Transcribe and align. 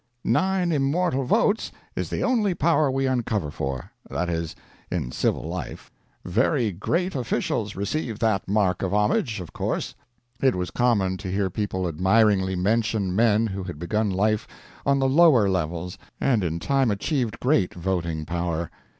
Nine 0.23 0.71
immortal 0.71 1.25
votes 1.25 1.71
is 1.95 2.09
the 2.09 2.23
only 2.23 2.55
power 2.55 2.89
we 2.89 3.05
uncover 3.05 3.51
for 3.51 3.91
that 4.09 4.29
is, 4.31 4.55
in 4.89 5.11
civil 5.11 5.43
life. 5.43 5.91
Very 6.25 6.71
great 6.71 7.13
officials 7.13 7.75
receive 7.75 8.17
that 8.17 8.47
mark 8.47 8.81
of 8.81 8.95
homage, 8.95 9.39
of 9.39 9.53
course." 9.53 9.93
It 10.41 10.55
was 10.55 10.71
common 10.71 11.17
to 11.17 11.29
hear 11.31 11.51
people 11.51 11.87
admiringly 11.87 12.55
mention 12.55 13.15
men 13.15 13.45
who 13.45 13.61
had 13.61 13.77
begun 13.77 14.09
life 14.09 14.47
on 14.87 14.97
the 14.97 15.07
lower 15.07 15.47
levels 15.47 15.99
and 16.19 16.43
in 16.43 16.57
time 16.57 16.89
achieved 16.89 17.39
great 17.39 17.75
voting 17.75 18.25
power. 18.25 18.71